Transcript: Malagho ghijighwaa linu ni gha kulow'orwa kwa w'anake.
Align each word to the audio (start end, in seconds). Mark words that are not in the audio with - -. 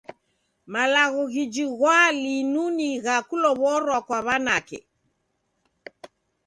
Malagho 0.73 1.21
ghijighwaa 1.33 2.07
linu 2.21 2.63
ni 2.77 2.89
gha 3.03 3.15
kulow'orwa 3.27 3.97
kwa 4.07 4.19
w'anake. 4.25 4.79